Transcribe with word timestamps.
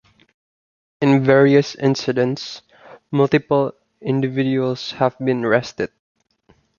In 0.99 1.23
various 1.23 1.75
incidents, 1.75 2.63
multiple 3.11 3.75
individuals 4.01 4.89
have 4.93 5.15
been 5.19 5.45
arrested. 5.45 5.91